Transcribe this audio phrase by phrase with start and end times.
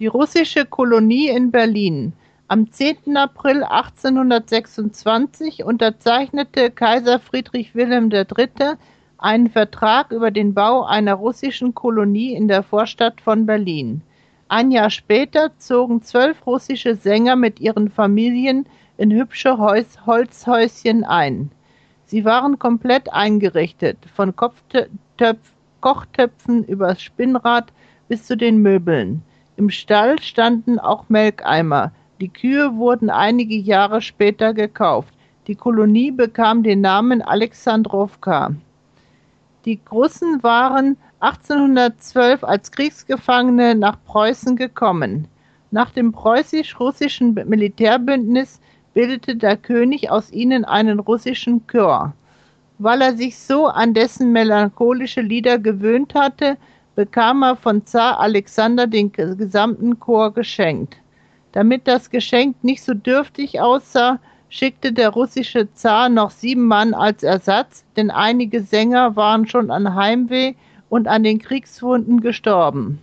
[0.00, 2.14] Die russische Kolonie in Berlin.
[2.48, 3.18] Am 10.
[3.18, 8.76] April 1826 unterzeichnete Kaiser Friedrich Wilhelm III.
[9.18, 14.00] einen Vertrag über den Bau einer russischen Kolonie in der Vorstadt von Berlin.
[14.48, 18.64] Ein Jahr später zogen zwölf russische Sänger mit ihren Familien
[18.96, 21.50] in hübsche Holzhäuschen ein.
[22.06, 25.44] Sie waren komplett eingerichtet, von Kochtöpfen
[26.64, 27.70] übers Spinnrad
[28.08, 29.22] bis zu den Möbeln.
[29.60, 31.92] Im Stall standen auch Melkeimer.
[32.18, 35.12] Die Kühe wurden einige Jahre später gekauft.
[35.48, 38.54] Die Kolonie bekam den Namen Alexandrowka.
[39.66, 45.28] Die Russen waren 1812 als Kriegsgefangene nach Preußen gekommen.
[45.70, 48.62] Nach dem preußisch-russischen Militärbündnis
[48.94, 52.14] bildete der König aus ihnen einen russischen Chor.
[52.78, 56.56] Weil er sich so an dessen melancholische Lieder gewöhnt hatte,
[57.00, 60.98] bekam er von Zar Alexander den gesamten Chor geschenkt.
[61.52, 64.18] Damit das Geschenk nicht so dürftig aussah,
[64.50, 69.94] schickte der russische Zar noch sieben Mann als Ersatz, denn einige Sänger waren schon an
[69.94, 70.52] Heimweh
[70.90, 72.98] und an den Kriegswunden gestorben.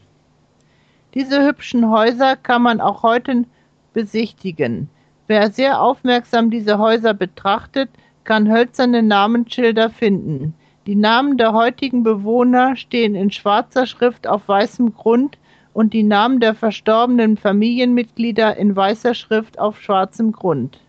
[1.16, 3.45] Diese hübschen Häuser kann man auch heute
[3.94, 4.89] besichtigen.
[5.26, 7.89] Wer sehr aufmerksam diese Häuser betrachtet,
[8.26, 10.54] kann hölzerne Namensschilder finden.
[10.88, 15.38] Die Namen der heutigen Bewohner stehen in schwarzer Schrift auf weißem Grund
[15.73, 20.80] und die Namen der verstorbenen Familienmitglieder in weißer Schrift auf schwarzem Grund.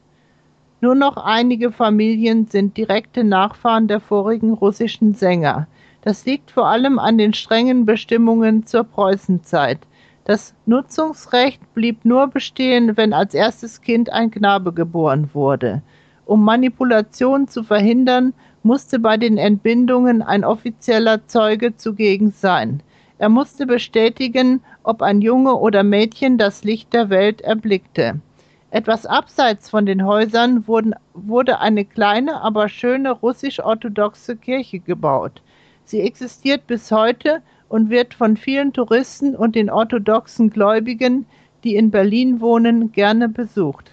[0.80, 5.66] Nur noch einige Familien sind direkte Nachfahren der vorigen russischen Sänger.
[6.02, 9.80] Das liegt vor allem an den strengen Bestimmungen zur Preußenzeit.
[10.22, 15.82] Das Nutzungsrecht blieb nur bestehen, wenn als erstes Kind ein Knabe geboren wurde.
[16.24, 18.32] Um Manipulation zu verhindern,
[18.62, 22.82] musste bei den Entbindungen ein offizieller Zeuge zugegen sein.
[23.18, 28.20] Er musste bestätigen, ob ein Junge oder Mädchen das Licht der Welt erblickte.
[28.70, 35.40] Etwas abseits von den Häusern wurden, wurde eine kleine, aber schöne russisch-orthodoxe Kirche gebaut.
[35.84, 41.26] Sie existiert bis heute und wird von vielen Touristen und den orthodoxen Gläubigen,
[41.64, 43.90] die in Berlin wohnen, gerne besucht.